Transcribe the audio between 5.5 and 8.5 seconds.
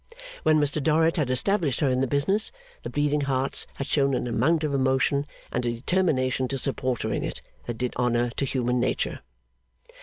and a determination to support her in it, that did honour to